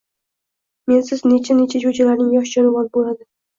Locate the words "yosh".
2.39-2.57